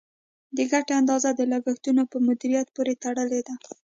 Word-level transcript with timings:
د 0.55 0.57
ګټې 0.71 0.93
اندازه 1.01 1.29
د 1.35 1.41
لګښتونو 1.51 2.03
په 2.11 2.17
مدیریت 2.27 2.67
پورې 2.75 2.93
تړلې 3.03 3.41
ده. 3.47 3.53